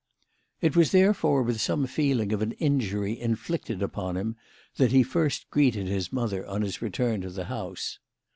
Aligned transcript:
It 0.61 0.75
was, 0.75 0.91
therefore, 0.91 1.43
with 1.43 1.61
some 1.61 1.85
feeling 1.85 2.33
of 2.33 2.41
an 2.41 2.53
injury 2.53 3.19
inflicted 3.21 3.83
upon 3.83 4.17
him 4.17 4.35
that 4.77 4.91
he 4.91 5.03
first 5.03 5.47
greeted 5.51 5.85
his 5.85 6.11
mother 6.11 6.43
on 6.47 6.63
his 6.63 6.81
return 6.81 7.21
to 7.21 7.29
the 7.29 7.45
house. 7.45 7.99